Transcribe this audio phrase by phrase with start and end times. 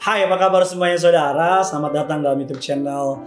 [0.00, 1.60] Hai apa kabar semuanya saudara?
[1.60, 3.20] Selamat datang dalam youtube channel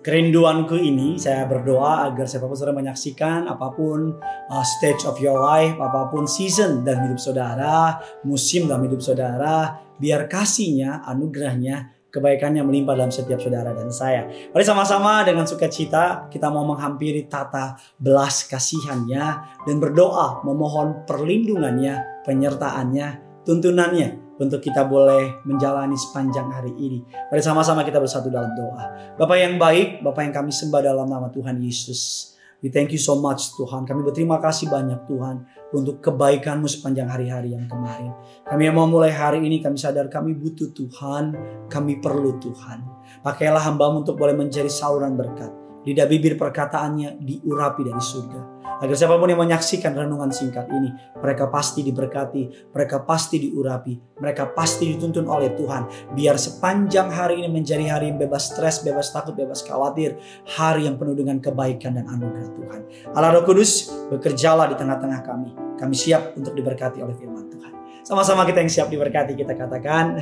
[0.00, 1.20] Kerinduanku ini.
[1.20, 4.16] Saya berdoa agar siapa pun saudara menyaksikan Apa pun
[4.48, 9.76] uh, stage of your life Apa pun season dalam hidup saudara Musim dalam hidup saudara
[10.00, 14.24] Biar kasihnya, anugerahnya Kebaikannya melimpah dalam setiap saudara dan saya.
[14.56, 23.36] Mari sama-sama dengan sukacita Kita mau menghampiri tata belas kasihannya Dan berdoa memohon perlindungannya Penyertaannya
[23.44, 27.00] Tuntunannya untuk kita boleh menjalani sepanjang hari ini.
[27.30, 29.14] Mari sama-sama kita bersatu dalam doa.
[29.14, 32.32] Bapak yang baik, Bapak yang kami sembah dalam nama Tuhan Yesus.
[32.64, 33.84] We thank you so much Tuhan.
[33.84, 35.44] Kami berterima kasih banyak Tuhan
[35.76, 38.16] untuk kebaikanmu sepanjang hari-hari yang kemarin.
[38.48, 41.36] Kami yang mau mulai hari ini kami sadar kami butuh Tuhan.
[41.68, 42.80] Kami perlu Tuhan.
[43.20, 45.52] Pakailah hambamu untuk boleh menjadi saluran berkat.
[45.84, 48.53] Lidah bibir perkataannya diurapi dari surga.
[48.82, 50.90] Agar siapa pun yang menyaksikan renungan singkat ini,
[51.22, 56.12] mereka pasti diberkati, mereka pasti diurapi, mereka pasti dituntun oleh Tuhan.
[56.16, 60.18] Biar sepanjang hari ini menjadi hari yang bebas stres, bebas takut, bebas khawatir.
[60.58, 62.80] Hari yang penuh dengan kebaikan dan anugerah Tuhan.
[63.14, 65.50] Allah Roh Kudus, bekerjalah di tengah-tengah kami.
[65.78, 67.72] Kami siap untuk diberkati oleh firman Tuhan.
[68.02, 70.18] Sama-sama kita yang siap diberkati, kita katakan,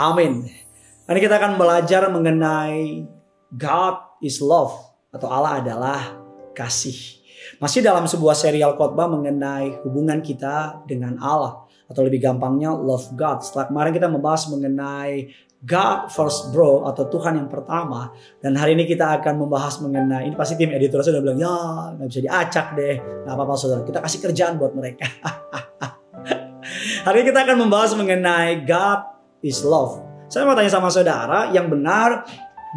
[0.00, 0.48] amin.
[1.06, 3.06] Hari kita akan belajar mengenai
[3.54, 4.74] God is love
[5.14, 6.00] atau Allah adalah
[6.50, 7.25] kasih.
[7.62, 13.42] Masih dalam sebuah serial khotbah mengenai hubungan kita dengan Allah atau lebih gampangnya love God.
[13.42, 15.30] Setelah kemarin kita membahas mengenai
[15.66, 18.12] God first bro atau Tuhan yang pertama
[18.44, 21.56] dan hari ini kita akan membahas mengenai ini pasti tim editor sudah bilang ya
[21.96, 22.96] nggak bisa diacak deh.
[23.24, 23.82] Nggak apa-apa saudara.
[23.86, 25.06] Kita kasih kerjaan buat mereka.
[27.06, 29.00] Hari ini kita akan membahas mengenai God
[29.38, 30.02] is love.
[30.26, 32.26] Saya mau tanya sama saudara yang benar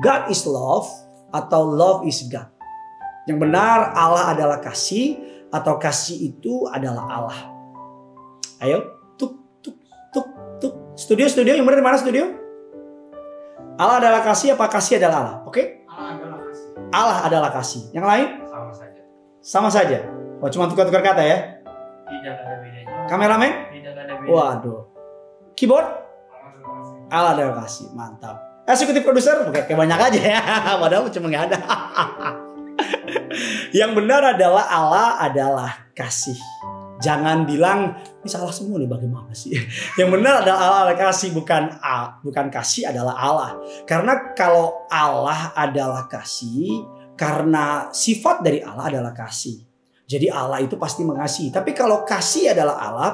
[0.05, 0.85] God is love
[1.33, 2.58] atau love is God
[3.29, 5.21] yang benar Allah adalah kasih
[5.53, 7.39] atau kasih itu adalah Allah.
[8.57, 9.77] Ayo, tuk tuk
[10.09, 10.25] tuk
[10.57, 10.73] tuk.
[10.97, 12.25] Studio-studio yang benar di mana studio?
[13.77, 15.35] Allah adalah kasih apa kasih adalah Allah?
[15.45, 15.53] Oke?
[15.53, 15.65] Okay?
[15.85, 16.67] Allah adalah kasih.
[16.89, 17.83] Allah adalah kasih.
[17.93, 18.27] Yang lain?
[18.49, 19.01] Sama saja.
[19.45, 19.99] Sama saja.
[20.41, 21.37] Oh, cuma tukar-tukar kata ya.
[22.09, 23.05] Tidak ada bedanya.
[23.05, 23.51] Kameramen?
[23.69, 24.33] Tidak ada bedanya.
[24.33, 24.81] Waduh.
[25.53, 25.85] Keyboard?
[25.85, 26.97] Allah adalah kasih.
[27.13, 27.87] Allah adalah kasih.
[27.93, 28.37] Mantap.
[28.65, 29.37] Eksekutif produser?
[29.45, 30.41] Oke, kayak banyak aja ya.
[30.81, 31.57] Padahal cuma nggak ada.
[33.79, 36.37] Yang benar adalah Allah adalah kasih.
[36.99, 39.55] Jangan bilang ini salah semua nih bagaimana sih?
[39.99, 43.51] Yang benar adalah Allah adalah kasih bukan A, bukan kasih adalah Allah.
[43.87, 46.83] Karena kalau Allah adalah kasih,
[47.15, 49.63] karena sifat dari Allah adalah kasih.
[50.09, 51.53] Jadi Allah itu pasti mengasihi.
[51.53, 53.11] Tapi kalau kasih adalah Allah,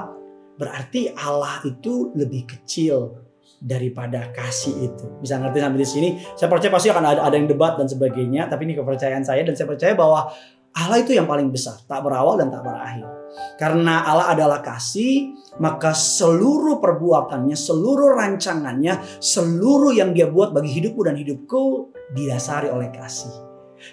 [0.55, 3.24] berarti Allah itu lebih kecil
[3.65, 5.05] daripada kasih itu.
[5.17, 6.09] Bisa ngerti sampai di sini?
[6.37, 9.57] Saya percaya pasti akan ada, ada yang debat dan sebagainya, tapi ini kepercayaan saya dan
[9.57, 10.29] saya percaya bahwa
[10.75, 13.07] Allah itu yang paling besar, tak berawal dan tak berakhir.
[13.55, 21.01] Karena Allah adalah kasih, maka seluruh perbuatannya, seluruh rancangannya, seluruh yang dia buat bagi hidupku
[21.07, 23.31] dan hidupku didasari oleh kasih.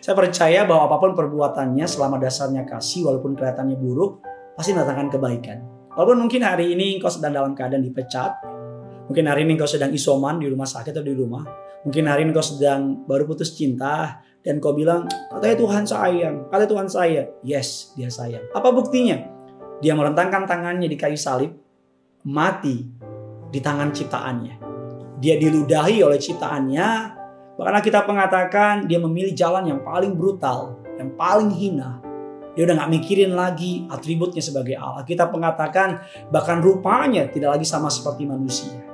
[0.02, 4.18] Saya percaya bahwa apa pun perbuatannya selama dasarnya kasih, walaupun kelihatannya buruk,
[4.58, 5.58] pasti mendatangkan kebaikan.
[5.94, 8.42] Walaupun mungkin hari ini engkau sedang dalam keadaan dipecat,
[9.10, 11.42] Mungkin hari ini engkau sedang isoman di rumah sakit atau di rumah.
[11.82, 16.70] Mungkin hari ini engkau sedang baru putus cinta dan kau bilang, katanya Tuhan sayang, katanya
[16.70, 17.22] Tuhan saya.
[17.42, 18.46] Yes, dia sayang.
[18.54, 19.18] Apa buktinya?
[19.82, 21.50] Dia merentangkan tangannya di kayu salib,
[22.22, 22.86] mati
[23.50, 24.54] di tangan ciptaannya.
[25.18, 26.88] Dia diludahi oleh ciptaannya,
[27.58, 31.98] bahkan kita mengatakan dia memilih jalan yang paling brutal, yang paling hina.
[32.54, 35.02] Dia udah gak mikirin lagi atributnya sebagai Allah.
[35.02, 38.91] Kita mengatakan bahkan rupanya tidak lagi sama seperti manusia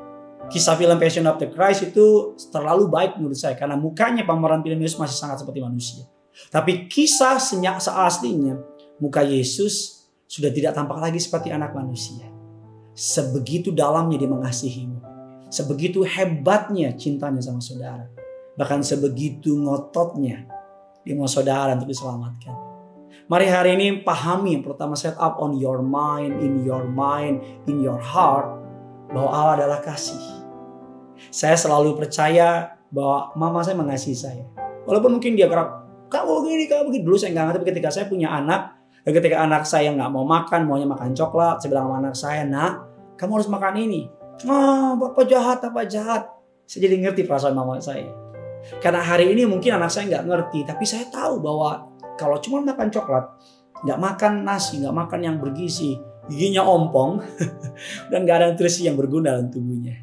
[0.48, 4.80] kisah film Passion of the Christ itu terlalu baik menurut saya karena mukanya pemeran film
[4.80, 6.04] Yesus masih sangat seperti manusia.
[6.48, 8.56] Tapi kisah senyak seaslinya
[8.98, 12.24] muka Yesus sudah tidak tampak lagi seperti anak manusia.
[12.96, 14.98] Sebegitu dalamnya dia mengasihimu.
[15.48, 18.04] Sebegitu hebatnya cintanya sama saudara.
[18.58, 20.44] Bahkan sebegitu ngototnya
[21.06, 22.52] dia mau saudara untuk diselamatkan.
[23.28, 27.80] Mari hari ini pahami yang pertama set up on your mind, in your mind, in
[27.84, 28.67] your heart
[29.12, 30.20] bahwa Allah adalah kasih.
[31.28, 34.44] Saya selalu percaya bahwa mama saya mengasihi saya.
[34.88, 37.04] Walaupun mungkin dia kerap, kamu begini, kamu begini.
[37.04, 40.64] Dulu saya nggak ngerti, ketika saya punya anak, dan ketika anak saya nggak mau makan,
[40.64, 42.72] maunya makan coklat, saya bilang sama anak saya, nak,
[43.20, 44.02] kamu harus makan ini.
[44.48, 46.22] Ah, bapak jahat, bapak jahat.
[46.64, 48.08] Saya jadi ngerti perasaan mama saya.
[48.80, 52.88] Karena hari ini mungkin anak saya nggak ngerti, tapi saya tahu bahwa kalau cuma makan
[52.92, 53.24] coklat,
[53.84, 55.96] nggak makan nasi, nggak makan yang bergizi,
[56.28, 57.24] giginya ompong,
[58.12, 59.96] dan nggak ada nutrisi yang berguna dalam tubuhnya.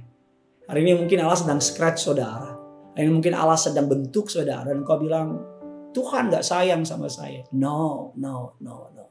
[0.65, 2.57] Hari ini mungkin Allah sedang scratch saudara.
[2.97, 5.37] Hari ini mungkin Allah sedang bentuk saudara dan kau bilang
[5.93, 7.45] Tuhan nggak sayang sama saya.
[7.53, 9.05] No, no, no, no.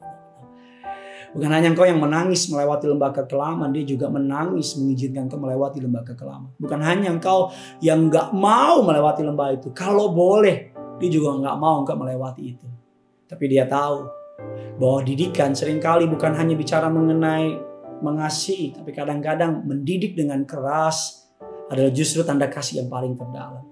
[1.35, 6.03] Bukan hanya engkau yang menangis melewati lembah kekelaman, dia juga menangis mengizinkan engkau melewati lembah
[6.07, 6.51] kekelaman.
[6.55, 7.51] Bukan hanya engkau
[7.83, 9.67] yang nggak mau melewati lembah itu.
[9.75, 12.67] Kalau boleh, dia juga nggak mau engkau melewati itu.
[13.27, 14.24] Tapi dia tahu
[14.75, 17.55] bahwa didikan sering kali bukan hanya bicara mengenai
[18.03, 21.27] mengasihi, tapi kadang-kadang mendidik dengan keras
[21.71, 23.63] adalah justru tanda kasih yang paling terdalam.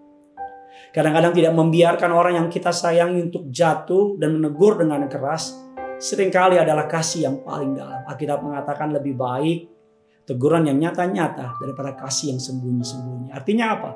[0.93, 5.57] Kadang-kadang tidak membiarkan orang yang kita sayangi untuk jatuh dan menegur dengan keras,
[5.99, 8.05] sering kali adalah kasih yang paling dalam.
[8.07, 9.69] Alkitab mengatakan lebih baik
[10.23, 13.35] teguran yang nyata-nyata daripada kasih yang sembunyi-sembunyi.
[13.35, 13.91] Artinya apa?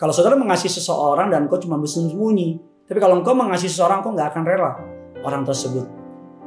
[0.00, 2.56] Kalau saudara mengasihi seseorang dan kau cuma bersembunyi,
[2.88, 4.72] tapi kalau engkau mengasihi seseorang, kau nggak akan rela
[5.20, 5.95] orang tersebut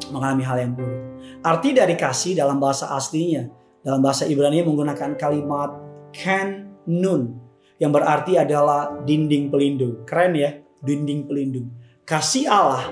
[0.07, 1.01] mengalami hal yang buruk.
[1.43, 3.47] Arti dari kasih dalam bahasa aslinya,
[3.83, 5.75] dalam bahasa Ibrani menggunakan kalimat
[6.15, 7.35] ken nun
[7.79, 10.03] yang berarti adalah dinding pelindung.
[10.03, 10.51] Keren ya,
[10.83, 11.71] dinding pelindung.
[12.03, 12.91] Kasih Allah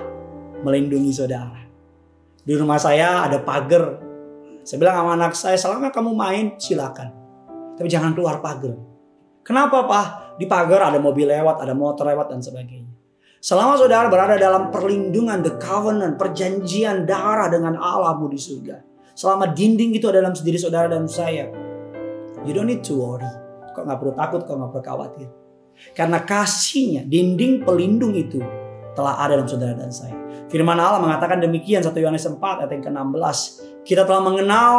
[0.64, 1.60] melindungi saudara.
[2.40, 4.00] Di rumah saya ada pagar.
[4.64, 7.12] Saya bilang sama anak saya, selama kamu main silakan.
[7.76, 8.76] Tapi jangan keluar pagar.
[9.44, 10.06] Kenapa Pak?
[10.40, 12.87] Di pagar ada mobil lewat, ada motor lewat dan sebagainya.
[13.48, 18.76] Selama saudara berada dalam perlindungan, the covenant, perjanjian darah dengan Allahmu di surga.
[19.16, 21.48] Selama dinding itu ada dalam diri saudara dan saya.
[22.44, 23.24] You don't need to worry.
[23.72, 25.28] Kok nggak perlu takut, kok nggak perlu khawatir.
[25.96, 28.36] Karena kasihnya, dinding pelindung itu
[28.92, 30.12] telah ada dalam saudara dan saya.
[30.52, 33.38] Firman Allah mengatakan demikian 1 Yohanes 4 ayat yang ke-16.
[33.80, 34.72] Kita telah mengenal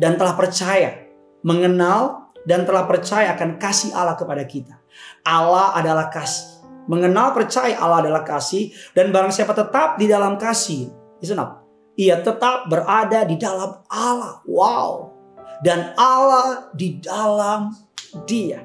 [0.00, 0.96] dan telah percaya.
[1.44, 4.80] Mengenal dan telah percaya akan kasih Allah kepada kita.
[5.28, 6.57] Allah adalah kasih
[6.88, 10.88] mengenal percaya Allah adalah kasih dan barang siapa tetap di dalam kasih,
[11.20, 11.62] listen up,
[11.98, 14.40] ia tetap berada di dalam Allah.
[14.46, 15.14] Wow.
[15.60, 17.74] Dan Allah di dalam
[18.22, 18.62] dia.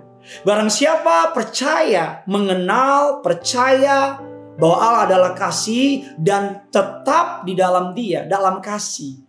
[0.48, 4.22] Barang siapa percaya, mengenal, percaya
[4.56, 9.20] bahwa Allah adalah kasih dan tetap di dalam dia, dalam kasih.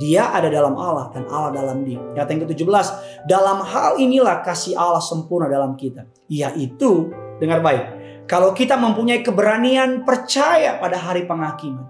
[0.00, 2.00] Dia ada dalam Allah dan Allah dalam dia.
[2.16, 2.86] Ayat yang ke-17,
[3.28, 6.08] dalam hal inilah kasih Allah sempurna dalam kita.
[6.32, 11.88] Yaitu, dengar baik, kalau kita mempunyai keberanian percaya pada hari penghakiman.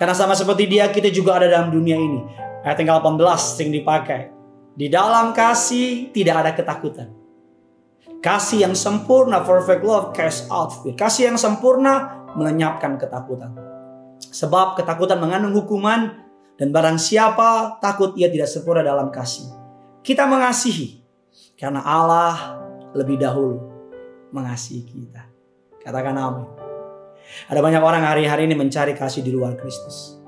[0.00, 2.24] Karena sama seperti dia kita juga ada dalam dunia ini.
[2.64, 4.32] Ayat yang 18 sering dipakai.
[4.74, 7.08] Di dalam kasih tidak ada ketakutan.
[8.24, 10.96] Kasih yang sempurna, perfect love, cast out fear.
[10.96, 13.52] Kasih yang sempurna melenyapkan ketakutan.
[14.18, 16.24] Sebab ketakutan mengandung hukuman
[16.56, 19.52] dan barang siapa takut ia tidak sempurna dalam kasih.
[20.00, 21.04] Kita mengasihi
[21.60, 22.56] karena Allah
[22.96, 23.60] lebih dahulu
[24.32, 25.33] mengasihi kita.
[25.84, 26.46] Katakan amin.
[27.52, 30.24] Ada banyak orang hari-hari ini mencari kasih di luar Kristus.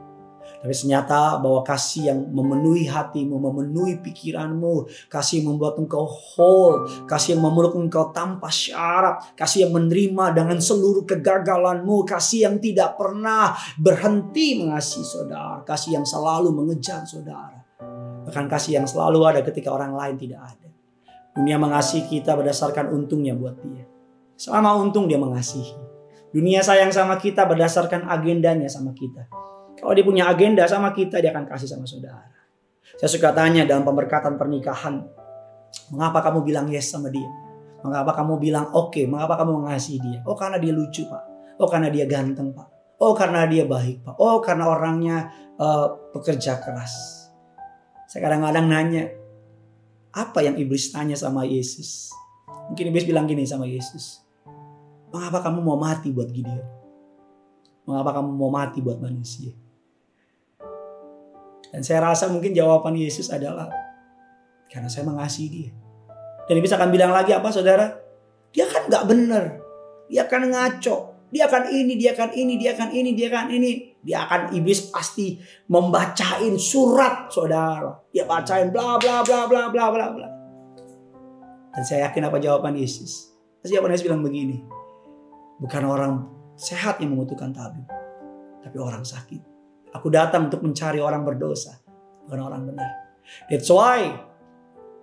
[0.57, 7.39] Tapi ternyata bahwa kasih yang memenuhi hatimu, memenuhi pikiranmu, kasih yang membuat engkau whole, kasih
[7.39, 13.55] yang memeluk engkau tanpa syarat, kasih yang menerima dengan seluruh kegagalanmu, kasih yang tidak pernah
[13.79, 17.63] berhenti mengasihi saudara, kasih yang selalu mengejar saudara.
[18.27, 20.69] Bahkan kasih yang selalu ada ketika orang lain tidak ada.
[21.37, 23.96] Dunia mengasihi kita berdasarkan untungnya buat dia.
[24.37, 25.73] Selama untung dia mengasihi.
[26.33, 29.25] Dunia sayang sama kita berdasarkan agendanya sama kita.
[29.81, 32.29] Kalau dia punya agenda sama kita, dia akan kasih sama saudara.
[32.97, 35.05] Saya suka tanya dalam pemberkatan pernikahan,
[35.93, 37.29] mengapa kamu bilang yes sama dia?
[37.85, 38.93] Mengapa kamu bilang oke?
[38.93, 39.05] Okay?
[39.05, 40.19] Mengapa kamu mengasihi dia?
[40.25, 41.23] Oh karena dia lucu pak.
[41.61, 42.69] Oh karena dia ganteng pak.
[43.01, 44.17] Oh karena dia baik pak.
[44.17, 45.17] Oh karena orangnya
[45.61, 47.29] uh, pekerja keras.
[48.09, 49.05] Saya kadang-kadang nanya,
[50.17, 52.11] apa yang iblis tanya sama Yesus?
[52.73, 54.26] Mungkin iblis bilang gini sama Yesus.
[55.11, 56.67] Mengapa kamu mau mati buat Gideon?
[57.87, 59.55] Mengapa kamu mau mati buat manusia?
[61.71, 63.71] Dan saya rasa mungkin jawaban Yesus adalah
[64.71, 65.71] karena saya mengasihi dia.
[66.47, 67.91] Dan bisa akan bilang lagi apa saudara?
[68.55, 69.45] Dia kan nggak benar.
[70.07, 70.97] Dia akan ngaco.
[71.27, 73.71] Dia akan ini, dia akan ini, dia akan ini, dia akan ini.
[74.07, 77.99] Dia akan iblis pasti membacain surat saudara.
[78.15, 80.29] Dia bacain bla bla bla bla bla bla bla.
[81.75, 83.35] Dan saya yakin apa jawaban Yesus.
[83.59, 84.86] Pasti jawaban Yesus bilang begini.
[85.57, 87.89] Bukan orang sehat yang membutuhkan tabib,
[88.61, 89.41] tapi orang sakit.
[89.97, 91.81] Aku datang untuk mencari orang berdosa,
[92.29, 92.91] bukan orang benar.
[93.49, 94.21] That's why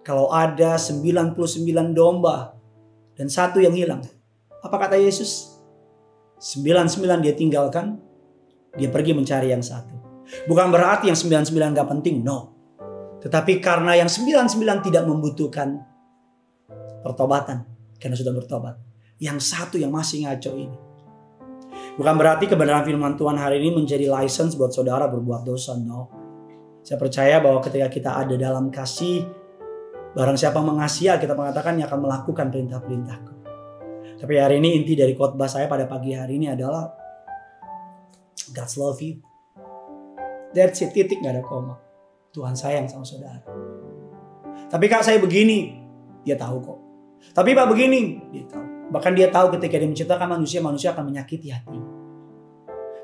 [0.06, 1.34] kalau ada 99
[1.98, 2.54] domba
[3.18, 4.06] dan satu yang hilang,
[4.62, 5.58] apa kata Yesus?
[6.38, 7.98] 99 dia tinggalkan,
[8.78, 9.96] dia pergi mencari yang satu.
[10.46, 12.54] Bukan berarti yang 99 gak penting, no.
[13.26, 15.82] Tetapi karena yang 99 tidak membutuhkan
[17.02, 17.66] pertobatan,
[17.98, 20.78] karena sudah bertobat yang satu yang masih ngaco ini.
[21.94, 26.10] Bukan berarti kebenaran firman Tuhan hari ini menjadi license buat saudara berbuat dosa, no.
[26.82, 29.24] Saya percaya bahwa ketika kita ada dalam kasih,
[30.18, 33.34] barang siapa mengasihi, kita mengatakan yang akan melakukan perintah-perintahku.
[34.24, 36.90] Tapi hari ini inti dari khotbah saya pada pagi hari ini adalah
[38.56, 39.22] God's love you.
[40.54, 41.78] That's it, titik gak ada koma.
[42.34, 43.42] Tuhan sayang sama saudara.
[44.70, 45.78] Tapi kak saya begini,
[46.26, 46.80] dia tahu kok.
[47.38, 48.73] Tapi pak begini, dia tahu.
[48.94, 51.82] Bahkan dia tahu ketika dia menciptakan manusia, manusia akan menyakiti hati.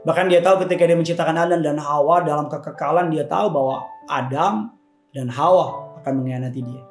[0.06, 4.70] Bahkan dia tahu ketika dia menciptakan Adam dan Hawa dalam kekekalan, dia tahu bahwa Adam
[5.10, 6.84] dan Hawa akan mengkhianati dia.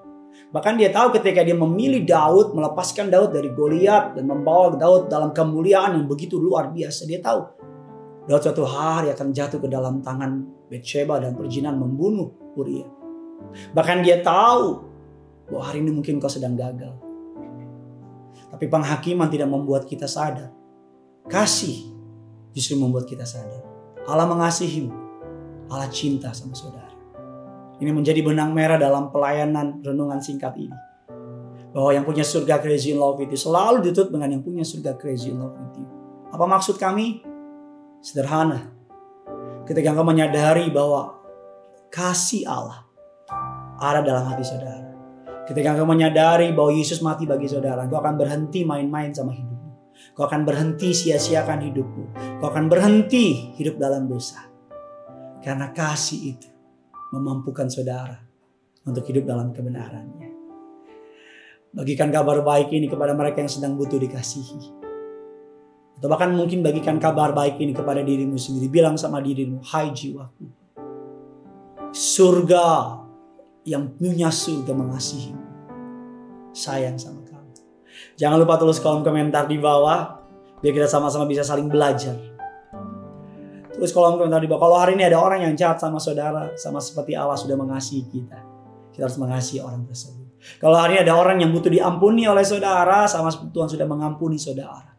[0.51, 5.31] Bahkan dia tahu ketika dia memilih Daud, melepaskan Daud dari Goliat dan membawa Daud dalam
[5.31, 7.07] kemuliaan yang begitu luar biasa.
[7.07, 7.41] Dia tahu
[8.29, 12.29] Daud suatu hari akan jatuh ke dalam tangan Bathsheba dan perjinan membunuh
[12.59, 12.85] Uria.
[13.73, 14.85] Bahkan dia tahu
[15.49, 17.08] bahwa hari ini mungkin kau sedang gagal.
[18.49, 20.53] Tapi penghakiman tidak membuat kita sadar.
[21.29, 21.93] Kasih
[22.57, 23.61] justru membuat kita sadar.
[24.09, 24.93] Allah mengasihimu.
[25.69, 26.89] Allah cinta sama saudara.
[27.79, 30.75] Ini menjadi benang merah dalam pelayanan renungan singkat ini.
[31.71, 35.31] Bahwa yang punya surga crazy in love itu selalu ditutup dengan yang punya surga crazy
[35.31, 35.87] in love you.
[36.33, 37.21] Apa maksud kami?
[38.01, 38.73] Sederhana.
[39.69, 41.21] Ketika engkau menyadari bahwa
[41.93, 42.89] kasih Allah
[43.79, 44.88] ada dalam hati saudara.
[45.49, 49.73] Ketika engkau menyadari bahwa Yesus mati bagi saudara, engkau akan berhenti main-main sama hidupmu.
[50.13, 52.05] Kau akan berhenti sia-siakan hidupmu.
[52.45, 54.45] Kau akan berhenti hidup dalam dosa.
[55.41, 56.49] Karena kasih itu
[57.17, 58.21] memampukan saudara
[58.85, 60.29] untuk hidup dalam kebenarannya.
[61.73, 64.77] Bagikan kabar baik ini kepada mereka yang sedang butuh dikasihi.
[65.97, 68.69] Atau bahkan mungkin bagikan kabar baik ini kepada dirimu sendiri.
[68.69, 70.45] Bilang sama dirimu, hai jiwaku.
[71.89, 73.01] Surga
[73.69, 75.37] yang punya surga mengasihi.
[76.57, 77.53] Sayang sama kamu.
[78.17, 80.19] Jangan lupa tulis kolom komentar di bawah.
[80.59, 82.19] Biar kita sama-sama bisa saling belajar
[83.79, 84.67] Tulis kolom komentar di bawah.
[84.67, 88.35] Kalau hari ini ada orang yang jahat sama saudara, sama seperti Allah sudah mengasihi kita.
[88.91, 90.27] Kita harus mengasihi orang tersebut.
[90.59, 94.35] Kalau hari ini ada orang yang butuh diampuni oleh saudara, sama seperti Tuhan sudah mengampuni
[94.35, 94.99] saudara.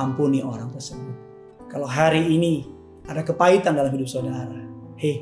[0.00, 1.12] Ampuni orang tersebut.
[1.68, 2.64] Kalau hari ini
[3.04, 4.64] ada kepahitan dalam hidup saudara,
[4.96, 5.20] hei,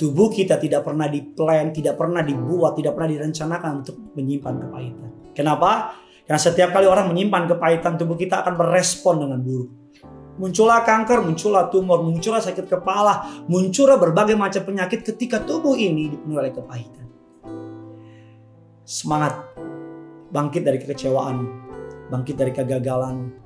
[0.00, 5.10] tubuh kita tidak pernah diplan, tidak pernah dibuat, tidak pernah direncanakan untuk menyimpan kepahitan.
[5.36, 6.00] Kenapa?
[6.24, 9.80] Karena setiap kali orang menyimpan kepahitan, tubuh kita akan berespon dengan buruk
[10.40, 16.40] muncullah kanker, muncullah tumor, muncullah sakit kepala, muncullah berbagai macam penyakit ketika tubuh ini dipenuhi
[16.40, 17.06] oleh kepahitan.
[18.88, 19.36] Semangat,
[20.32, 21.44] bangkit dari kekecewaan,
[22.08, 23.36] bangkit dari kegagalan,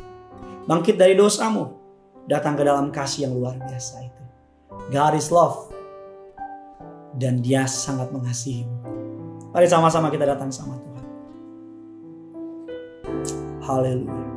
[0.70, 1.74] bangkit dari dosamu,
[2.30, 4.22] datang ke dalam kasih yang luar biasa itu.
[4.94, 5.73] God is love,
[7.18, 8.74] dan dia sangat mengasihimu.
[9.54, 11.06] Mari sama-sama kita datang sama Tuhan.
[13.62, 14.34] Haleluya.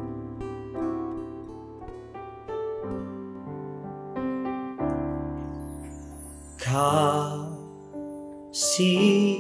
[8.48, 9.40] Kasih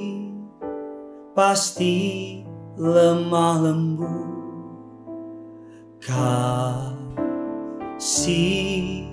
[1.35, 2.41] pasti
[2.79, 4.37] lemah lembut
[7.97, 9.11] Kasih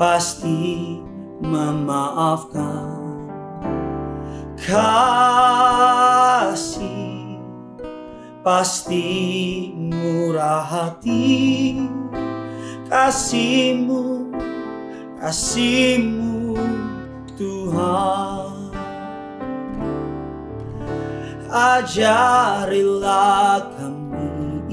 [0.00, 0.96] pasti
[1.44, 3.05] memaafkan
[4.66, 5.78] Kasih.
[8.42, 11.78] Pasti murah hati.
[12.90, 14.34] Kasihmu,
[15.22, 16.58] kasihmu
[17.38, 18.74] Tuhan.
[21.46, 22.50] Ajarilah
[23.74, 24.30] kami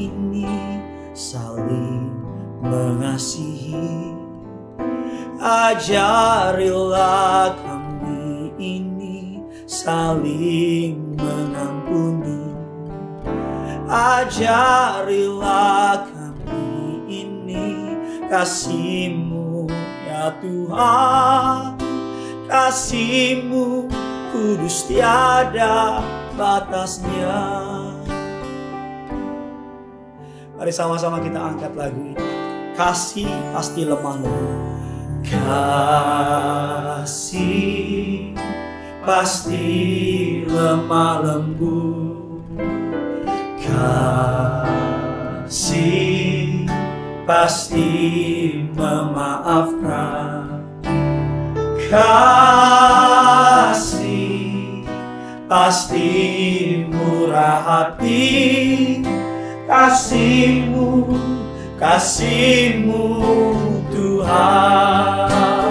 [0.10, 0.50] ini
[1.14, 2.10] saling
[2.66, 4.14] mengasihi.
[5.42, 6.42] Ajarilah
[7.62, 7.73] kami
[9.74, 12.54] saling mengampuni
[13.90, 15.18] Ajarilah
[16.06, 17.98] kami ini
[18.30, 19.66] kasihmu
[20.06, 21.74] ya Tuhan
[22.54, 23.90] kasihmu
[24.34, 26.02] kudus tiada
[26.34, 27.38] batasnya.
[30.58, 32.18] Mari sama-sama kita angkat lagu ini.
[32.74, 34.18] Kasih pasti lemah.
[35.22, 37.14] Kasih
[39.04, 42.40] pasti lemah lembut.
[44.64, 45.68] Kasih
[47.28, 47.92] pasti
[48.72, 50.64] memaafkan.
[51.92, 52.48] Kasih
[55.52, 56.12] pasti
[56.88, 59.04] murah hati.
[59.68, 61.18] Kasihmu
[61.80, 63.04] kasihmu
[63.92, 65.63] Tuhan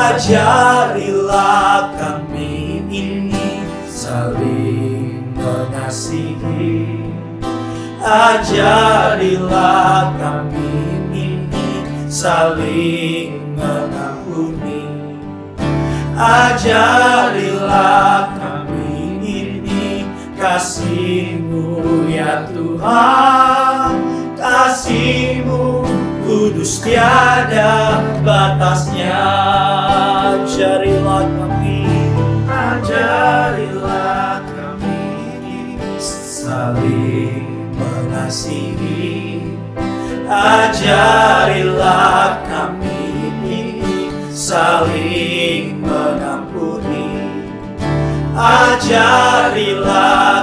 [0.00, 7.04] ajarilah kami ini saling mengasihi.
[8.00, 9.36] Ajarilah
[10.16, 10.72] kami
[11.12, 14.88] ini saling mengampuni.
[16.16, 17.60] Ajarilah
[18.40, 20.08] kami ini
[20.40, 23.39] kasihmu ya Tuhan
[26.50, 29.22] kudus tiada batasnya.
[30.34, 31.86] Ajarilah kami
[32.50, 39.46] Ajarilah kami saling mengasihi.
[40.26, 40.82] Ajarilah
[42.50, 43.06] kami
[44.34, 47.30] saling mengampuni.
[48.34, 49.70] Ajarilah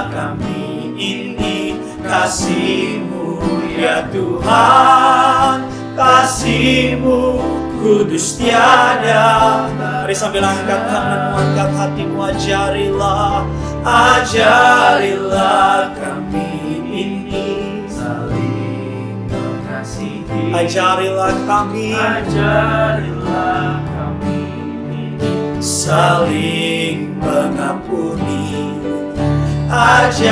[0.08, 3.36] kami ini kasihmu
[3.76, 5.17] ya Tuhan
[6.88, 7.36] Kasihmu
[7.84, 9.68] kudus tiada.
[9.76, 13.44] Mari sambil angkat tanganmu, angkat hatimu Ajarilah,
[13.84, 16.48] ajarilah kami
[16.88, 20.48] ini saling mengasihi.
[20.48, 21.92] Ajarilah kami.
[21.92, 24.40] Ajarilah kami
[24.88, 28.80] ini saling mengampuni.
[29.68, 30.24] Ajarilah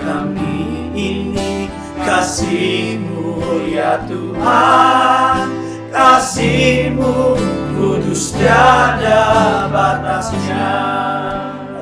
[0.00, 0.64] kami
[0.96, 1.68] ini
[2.00, 3.13] kasihmu
[3.62, 5.46] ya Tuhan
[5.94, 7.38] Kasihmu
[7.78, 10.74] kudus tiada batasnya.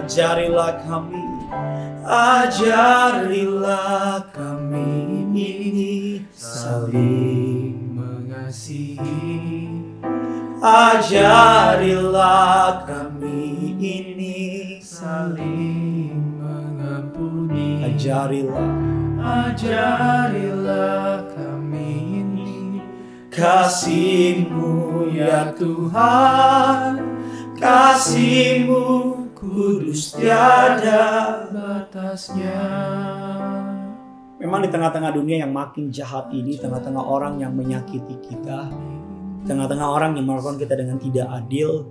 [0.04, 1.24] Ajarilah kami
[2.04, 9.70] Ajarilah kami ini saling mengasihi.
[10.60, 12.04] Ajarilah
[12.84, 17.86] kami ini saling mengampuni.
[17.86, 21.22] Ajarilah ajarilah
[23.32, 27.00] kasihmu ya Tuhan.
[27.56, 28.84] Kasihmu
[29.32, 32.60] kudus tiada batasnya.
[34.36, 38.74] Memang di tengah-tengah dunia yang makin jahat ini Tengah-tengah orang yang menyakiti kita
[39.46, 41.86] Tengah-tengah orang yang melakukan kita dengan tidak adil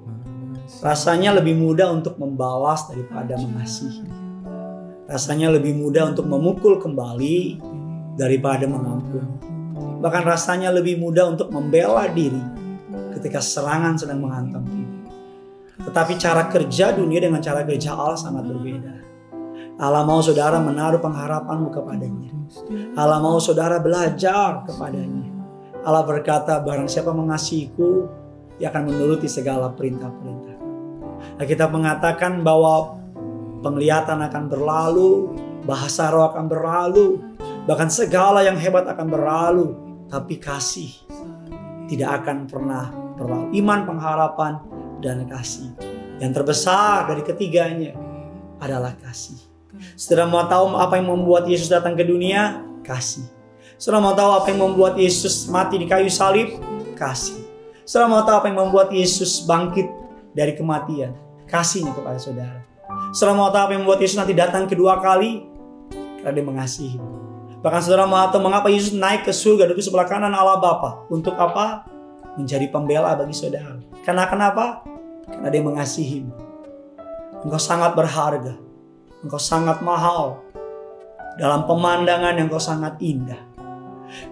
[0.83, 4.07] Rasanya lebih mudah untuk membalas daripada mengasihi.
[5.03, 7.59] Rasanya lebih mudah untuk memukul kembali
[8.15, 9.60] daripada mengampuni
[10.01, 12.41] Bahkan rasanya lebih mudah untuk membela diri
[13.13, 14.97] ketika serangan sedang menghantam kita.
[15.85, 18.93] Tetapi cara kerja dunia dengan cara kerja Allah sangat berbeda.
[19.81, 22.33] Allah mau saudara menaruh pengharapanmu kepadanya.
[22.93, 25.25] Allah mau saudara belajar kepadanya.
[25.81, 28.05] Allah berkata, barang siapa mengasihiku,
[28.61, 30.57] dia akan menuruti segala perintah-perintah.
[31.41, 33.01] Alkitab mengatakan bahwa
[33.65, 35.33] penglihatan akan berlalu,
[35.65, 37.17] bahasa roh akan berlalu,
[37.65, 39.73] bahkan segala yang hebat akan berlalu,
[40.11, 40.91] tapi kasih
[41.87, 43.55] tidak akan pernah berlalu.
[43.55, 44.59] Iman, pengharapan,
[44.99, 45.71] dan kasih.
[46.19, 47.95] Yang terbesar dari ketiganya
[48.59, 49.39] adalah kasih.
[49.95, 52.61] Saudara mau tahu apa yang membuat Yesus datang ke dunia?
[52.83, 53.25] Kasih.
[53.79, 56.59] Saudara mau tahu apa yang membuat Yesus mati di kayu salib?
[56.93, 57.39] Kasih.
[57.87, 59.89] Saudara mau tahu apa yang membuat Yesus bangkit
[60.35, 61.15] dari kematian?
[61.49, 62.61] Kasihnya kepada saudara.
[63.15, 65.49] Saudara mau tahu apa yang membuat Yesus nanti datang kedua kali?
[66.21, 67.20] Karena dia mengasihi.
[67.61, 71.05] Bahkan saudara tahu mengapa Yesus naik ke surga duduk sebelah kanan Allah Bapa?
[71.13, 71.85] Untuk apa?
[72.33, 73.77] Menjadi pembela bagi saudara.
[74.01, 74.81] Karena kenapa?
[75.29, 76.25] Karena dia mengasihi.
[77.45, 78.57] Engkau sangat berharga.
[79.21, 80.41] Engkau sangat mahal.
[81.37, 83.37] Dalam pemandangan yang engkau sangat indah.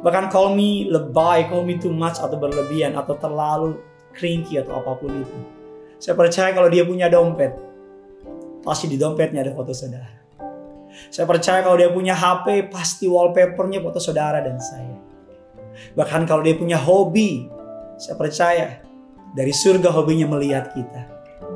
[0.02, 3.80] Bahkan call me lebay, call me too much atau berlebihan atau terlalu
[4.12, 5.40] cranky atau apa pun itu.
[6.02, 7.56] Saya percaya kalau dia punya dompet,
[8.64, 10.19] pasti di dompetnya ada foto saudara.
[11.08, 15.00] Saya percaya kalau dia punya HP, pasti wallpapernya foto saudara dan saya.
[15.96, 17.48] Bahkan kalau dia punya hobi,
[17.96, 18.84] saya percaya
[19.32, 21.02] dari surga hobinya melihat kita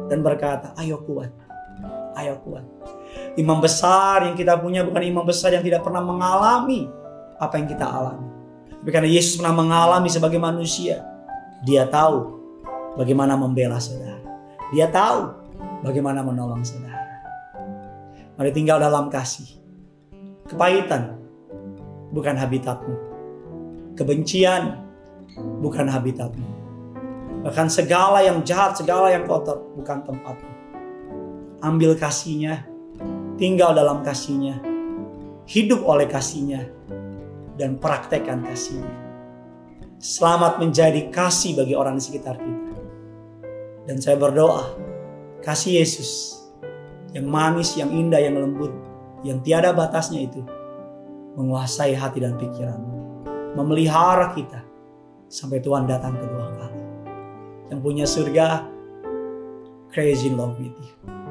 [0.07, 1.31] dan berkata, ayo kuat,
[2.15, 2.63] ayo kuat.
[3.33, 6.85] Imam besar yang kita punya bukan imam besar yang tidak pernah mengalami
[7.37, 8.29] apa yang kita alami.
[8.83, 11.01] Tapi karena Yesus pernah mengalami sebagai manusia,
[11.63, 12.43] dia tahu
[12.99, 14.21] bagaimana membela saudara.
[14.75, 15.33] Dia tahu
[15.81, 16.92] bagaimana menolong saudara.
[18.33, 19.61] Mari tinggal dalam kasih.
[20.49, 21.21] Kepahitan
[22.09, 22.95] bukan habitatmu.
[23.93, 24.81] Kebencian
[25.61, 26.49] bukan habitatmu.
[27.45, 30.51] Bahkan segala yang jahat, segala yang kotor bukan tempatmu.
[31.61, 32.65] Ambil kasihnya,
[33.37, 34.57] tinggal dalam kasihnya,
[35.45, 36.73] hidup oleh kasihnya,
[37.55, 38.97] dan praktekkan kasihnya.
[40.01, 42.75] Selamat menjadi kasih bagi orang di sekitar kita.
[43.87, 44.73] Dan saya berdoa,
[45.45, 46.42] kasih Yesus
[47.13, 48.73] yang manis, yang indah, yang lembut,
[49.21, 50.41] yang tiada batasnya itu
[51.37, 53.25] menguasai hati dan pikiranmu,
[53.57, 54.61] memelihara kita
[55.29, 56.81] sampai Tuhan datang kedua kali.
[57.73, 58.47] Yang punya surga,
[59.93, 61.22] crazy love with you.